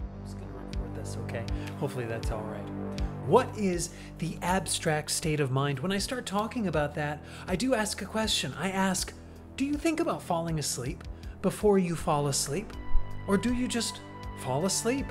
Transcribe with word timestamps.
I'm 0.00 0.24
just 0.24 0.38
to 0.38 0.44
record 0.44 0.94
this, 0.94 1.16
okay? 1.24 1.44
Hopefully 1.78 2.06
that's 2.06 2.30
all 2.30 2.42
right. 2.42 2.68
What 3.26 3.48
is 3.58 3.90
the 4.18 4.38
abstract 4.42 5.10
state 5.10 5.40
of 5.40 5.50
mind? 5.50 5.80
When 5.80 5.90
I 5.90 5.98
start 5.98 6.26
talking 6.26 6.68
about 6.68 6.94
that, 6.94 7.22
I 7.48 7.56
do 7.56 7.74
ask 7.74 8.00
a 8.00 8.06
question. 8.06 8.54
I 8.56 8.70
ask, 8.70 9.12
do 9.56 9.64
you 9.64 9.74
think 9.74 10.00
about 10.00 10.22
falling 10.22 10.58
asleep 10.58 11.02
before 11.42 11.78
you 11.78 11.96
fall 11.96 12.28
asleep? 12.28 12.72
Or 13.26 13.36
do 13.36 13.52
you 13.52 13.66
just 13.66 14.00
fall 14.38 14.66
asleep? 14.66 15.06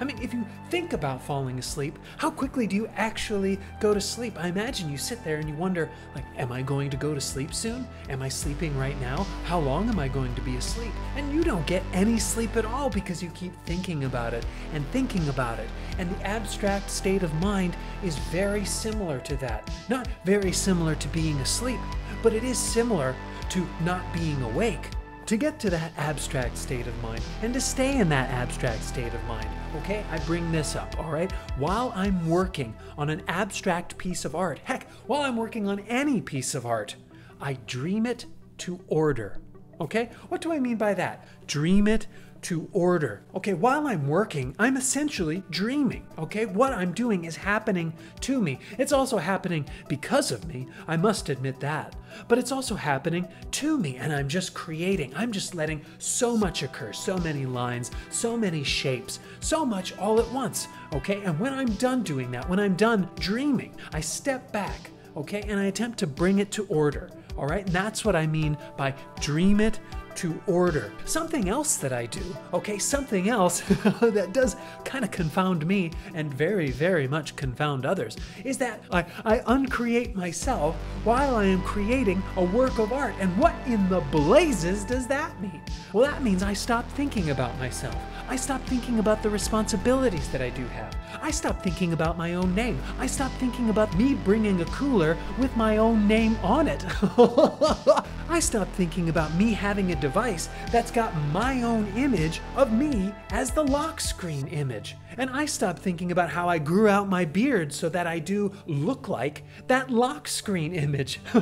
I 0.00 0.04
mean, 0.04 0.18
if 0.22 0.32
you 0.32 0.46
think 0.70 0.94
about 0.94 1.22
falling 1.22 1.58
asleep, 1.58 1.98
how 2.16 2.30
quickly 2.30 2.66
do 2.66 2.74
you 2.74 2.88
actually 2.96 3.58
go 3.80 3.92
to 3.92 4.00
sleep? 4.00 4.42
I 4.42 4.48
imagine 4.48 4.90
you 4.90 4.96
sit 4.96 5.22
there 5.24 5.36
and 5.36 5.48
you 5.48 5.54
wonder, 5.54 5.90
like, 6.14 6.24
am 6.38 6.50
I 6.50 6.62
going 6.62 6.88
to 6.90 6.96
go 6.96 7.14
to 7.14 7.20
sleep 7.20 7.52
soon? 7.52 7.86
Am 8.08 8.22
I 8.22 8.28
sleeping 8.28 8.76
right 8.78 8.98
now? 9.00 9.26
How 9.44 9.58
long 9.58 9.90
am 9.90 9.98
I 9.98 10.08
going 10.08 10.34
to 10.36 10.40
be 10.40 10.56
asleep? 10.56 10.92
And 11.16 11.32
you 11.34 11.44
don't 11.44 11.66
get 11.66 11.82
any 11.92 12.18
sleep 12.18 12.56
at 12.56 12.64
all 12.64 12.88
because 12.88 13.22
you 13.22 13.28
keep 13.30 13.52
thinking 13.66 14.04
about 14.04 14.32
it 14.32 14.46
and 14.72 14.86
thinking 14.86 15.28
about 15.28 15.58
it. 15.58 15.68
And 15.98 16.10
the 16.10 16.26
abstract 16.26 16.90
state 16.90 17.22
of 17.22 17.34
mind 17.34 17.76
is 18.02 18.16
very 18.16 18.64
similar 18.64 19.18
to 19.20 19.36
that. 19.36 19.70
Not 19.90 20.08
very 20.24 20.52
similar 20.52 20.94
to 20.94 21.08
being 21.08 21.38
asleep, 21.40 21.80
but 22.22 22.32
it 22.32 22.42
is 22.42 22.56
similar 22.56 23.14
to 23.50 23.66
not 23.84 24.02
being 24.14 24.40
awake 24.42 24.88
to 25.30 25.36
get 25.36 25.60
to 25.60 25.70
that 25.70 25.92
abstract 25.96 26.58
state 26.58 26.88
of 26.88 27.02
mind 27.04 27.22
and 27.42 27.54
to 27.54 27.60
stay 27.60 27.98
in 27.98 28.08
that 28.08 28.28
abstract 28.30 28.82
state 28.82 29.14
of 29.14 29.24
mind, 29.26 29.46
okay, 29.76 30.04
I 30.10 30.18
bring 30.26 30.50
this 30.50 30.74
up, 30.74 30.98
all 30.98 31.12
right? 31.12 31.30
While 31.56 31.92
I'm 31.94 32.28
working 32.28 32.74
on 32.98 33.10
an 33.10 33.22
abstract 33.28 33.96
piece 33.96 34.24
of 34.24 34.34
art, 34.34 34.58
heck, 34.64 34.90
while 35.06 35.22
I'm 35.22 35.36
working 35.36 35.68
on 35.68 35.78
any 35.86 36.20
piece 36.20 36.56
of 36.56 36.66
art, 36.66 36.96
I 37.40 37.52
dream 37.68 38.06
it 38.06 38.26
to 38.58 38.80
order, 38.88 39.38
okay? 39.80 40.10
What 40.30 40.40
do 40.40 40.52
I 40.52 40.58
mean 40.58 40.76
by 40.76 40.94
that? 40.94 41.28
Dream 41.46 41.86
it 41.86 42.08
to 42.42 42.68
order. 42.72 43.22
Okay, 43.34 43.54
while 43.54 43.86
I'm 43.86 44.08
working, 44.08 44.54
I'm 44.58 44.76
essentially 44.76 45.42
dreaming. 45.50 46.06
Okay, 46.18 46.46
what 46.46 46.72
I'm 46.72 46.92
doing 46.92 47.24
is 47.24 47.36
happening 47.36 47.92
to 48.20 48.40
me. 48.40 48.58
It's 48.78 48.92
also 48.92 49.18
happening 49.18 49.66
because 49.88 50.30
of 50.30 50.46
me, 50.46 50.66
I 50.88 50.96
must 50.96 51.28
admit 51.28 51.60
that. 51.60 51.94
But 52.28 52.38
it's 52.38 52.52
also 52.52 52.74
happening 52.74 53.28
to 53.52 53.78
me, 53.78 53.96
and 53.96 54.12
I'm 54.12 54.28
just 54.28 54.54
creating. 54.54 55.12
I'm 55.14 55.32
just 55.32 55.54
letting 55.54 55.84
so 55.98 56.36
much 56.36 56.62
occur, 56.62 56.92
so 56.92 57.18
many 57.18 57.46
lines, 57.46 57.90
so 58.10 58.36
many 58.36 58.64
shapes, 58.64 59.20
so 59.40 59.64
much 59.64 59.96
all 59.98 60.18
at 60.18 60.32
once. 60.32 60.68
Okay, 60.94 61.22
and 61.22 61.38
when 61.38 61.52
I'm 61.52 61.72
done 61.74 62.02
doing 62.02 62.30
that, 62.32 62.48
when 62.48 62.58
I'm 62.58 62.74
done 62.74 63.08
dreaming, 63.16 63.74
I 63.92 64.00
step 64.00 64.50
back. 64.52 64.90
Okay, 65.16 65.42
and 65.42 65.58
I 65.58 65.64
attempt 65.64 65.98
to 65.98 66.06
bring 66.06 66.38
it 66.38 66.50
to 66.52 66.66
order. 66.66 67.10
All 67.36 67.46
right, 67.46 67.64
and 67.64 67.74
that's 67.74 68.04
what 68.04 68.16
I 68.16 68.26
mean 68.26 68.56
by 68.76 68.94
dream 69.20 69.60
it 69.60 69.80
to 70.20 70.38
order. 70.46 70.92
Something 71.06 71.48
else 71.48 71.78
that 71.78 71.94
I 71.94 72.04
do, 72.04 72.20
okay, 72.52 72.76
something 72.76 73.30
else 73.30 73.60
that 74.02 74.34
does 74.34 74.54
kind 74.84 75.02
of 75.02 75.10
confound 75.10 75.64
me 75.64 75.92
and 76.14 76.32
very, 76.34 76.70
very 76.70 77.08
much 77.08 77.36
confound 77.36 77.86
others, 77.86 78.18
is 78.44 78.58
that 78.58 78.82
I, 78.92 79.06
I 79.24 79.42
uncreate 79.46 80.14
myself 80.14 80.76
while 81.04 81.36
I 81.36 81.46
am 81.46 81.62
creating 81.62 82.22
a 82.36 82.44
work 82.44 82.78
of 82.78 82.92
art. 82.92 83.14
And 83.18 83.34
what 83.38 83.54
in 83.64 83.88
the 83.88 84.00
blazes 84.12 84.84
does 84.84 85.06
that 85.06 85.40
mean? 85.40 85.62
Well, 85.94 86.04
that 86.04 86.22
means 86.22 86.42
I 86.42 86.52
stop 86.52 86.86
thinking 86.90 87.30
about 87.30 87.58
myself. 87.58 87.96
I 88.28 88.36
stop 88.36 88.60
thinking 88.66 88.98
about 88.98 89.22
the 89.22 89.30
responsibilities 89.30 90.28
that 90.28 90.42
I 90.42 90.50
do 90.50 90.66
have. 90.66 90.94
I 91.22 91.30
stop 91.30 91.62
thinking 91.62 91.94
about 91.94 92.18
my 92.18 92.34
own 92.34 92.54
name. 92.54 92.78
I 92.98 93.06
stop 93.06 93.32
thinking 93.32 93.70
about 93.70 93.96
me 93.96 94.14
bringing 94.14 94.60
a 94.60 94.66
cooler 94.66 95.16
with 95.38 95.56
my 95.56 95.78
own 95.78 96.06
name 96.06 96.36
on 96.42 96.68
it. 96.68 96.84
I 98.30 98.38
stop 98.38 98.68
thinking 98.74 99.08
about 99.08 99.34
me 99.34 99.52
having 99.52 99.90
a 99.90 99.96
device 99.96 100.48
that's 100.70 100.92
got 100.92 101.12
my 101.32 101.62
own 101.62 101.92
image 101.96 102.40
of 102.54 102.72
me 102.72 103.12
as 103.30 103.50
the 103.50 103.64
lock 103.64 104.00
screen 104.00 104.46
image. 104.46 104.96
And 105.18 105.28
I 105.30 105.46
stop 105.46 105.80
thinking 105.80 106.12
about 106.12 106.30
how 106.30 106.48
I 106.48 106.58
grew 106.58 106.86
out 106.86 107.08
my 107.08 107.24
beard 107.24 107.72
so 107.72 107.88
that 107.88 108.06
I 108.06 108.20
do 108.20 108.52
look 108.68 109.08
like 109.08 109.42
that 109.66 109.90
lock 109.90 110.28
screen 110.28 110.72
image. 110.76 111.18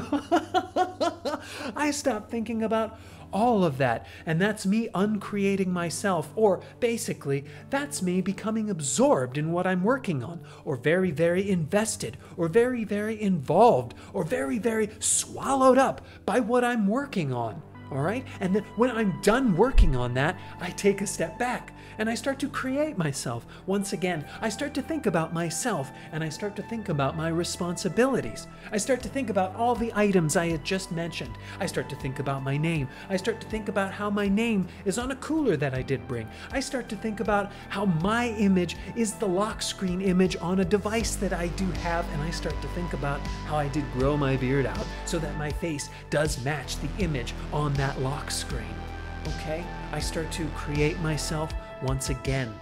I 1.77 1.91
stop 1.93 2.31
thinking 2.31 2.63
about 2.63 2.99
all 3.33 3.65
of 3.65 3.79
that. 3.79 4.07
And 4.27 4.41
that's 4.41 4.67
me 4.67 4.89
uncreating 4.95 5.73
myself, 5.73 6.33
or 6.37 6.61
basically, 6.81 7.45
that's 7.71 8.03
me 8.03 8.21
becoming 8.21 8.71
absorbed 8.71 9.39
in 9.39 9.53
what 9.53 9.67
I'm 9.67 9.83
working 9.83 10.23
on, 10.23 10.41
or 10.65 10.77
very, 10.77 11.11
very 11.11 11.49
invested, 11.49 12.17
or 12.37 12.49
very, 12.49 12.85
very 12.85 13.21
involved, 13.21 13.95
or 14.13 14.25
very, 14.25 14.59
very 14.59 14.91
swallowed 14.99 15.79
up 15.79 16.05
by 16.25 16.41
what 16.41 16.65
I'm 16.65 16.87
working 16.87 17.33
on. 17.33 17.63
All 17.91 18.03
right? 18.03 18.27
And 18.41 18.55
then 18.55 18.65
when 18.77 18.91
I'm 18.91 19.21
done 19.23 19.57
working 19.57 19.97
on 19.97 20.15
that, 20.15 20.37
I 20.61 20.71
take 20.71 21.01
a 21.01 21.07
step 21.07 21.39
back 21.39 21.73
and 21.99 22.09
I 22.09 22.15
start 22.15 22.39
to 22.41 22.49
create 22.49 22.97
myself. 22.97 23.47
Once 23.67 23.93
again, 23.93 24.25
I 24.41 24.49
start 24.49 24.73
to 24.75 24.83
think 24.83 25.07
about 25.07 25.33
myself 25.33 25.91
and 26.13 26.23
I 26.23 26.29
start 26.29 26.55
to 26.57 26.63
think 26.63 26.89
about 26.89 27.17
my 27.17 27.29
responsibilities. 27.29 28.47
I 28.71 28.77
start 28.77 29.03
to 29.03 29.09
think 29.09 29.31
about 29.31 29.57
all 29.57 29.75
the 29.75 29.93
items 29.95 30.37
I 30.37 30.49
had 30.49 30.65
just 30.65 30.93
mentioned. 30.93 31.37
I 31.59 31.67
start 31.67 31.89
to 31.91 31.97
think 31.97 32.19
about 32.19 32.43
my 32.43 32.57
name. 32.57 32.89
I 33.09 33.17
start 33.17 33.41
to 33.41 33.49
think 33.49 33.69
about 33.69 33.93
how 33.93 34.11
my 34.11 34.29
name 34.29 34.69
is 34.85 34.99
on 34.99 35.11
a 35.11 35.17
cooler 35.17 35.57
that 35.57 35.75
I 35.75 35.83
did 35.83 36.07
bring. 36.07 36.29
I 36.53 36.61
start 36.61 36.89
to 36.91 36.97
think 36.97 37.21
about 37.21 37.51
how 37.69 37.87
my 37.87 38.29
image 38.31 38.77
is 38.95 39.15
the 39.15 39.27
lock 39.27 39.61
screen 39.63 40.01
image 40.01 40.37
on 40.41 40.61
a 40.61 40.65
device 40.65 41.17
that 41.17 41.33
I 41.33 41.49
do 41.49 41.67
have. 41.83 42.09
And 42.13 42.23
I 42.23 42.31
start 42.31 42.61
to 42.63 42.69
think 42.69 42.93
about 42.93 43.21
how 43.47 43.57
I 43.57 43.69
did 43.69 43.91
grow 43.93 44.17
my 44.17 44.37
beard 44.37 44.67
out 44.67 44.87
so 45.05 45.19
that 45.19 45.37
my 45.37 45.51
face 45.51 45.91
does 46.11 46.43
match 46.45 46.77
the 46.79 46.89
image 47.03 47.35
on 47.53 47.73
that 47.79 48.01
lock 48.03 48.31
screen. 48.31 48.75
Okay? 49.29 49.65
I 49.93 50.01
start 50.01 50.31
to 50.33 50.47
create 50.49 50.99
myself 51.01 51.55
once 51.83 52.11
again. 52.11 52.53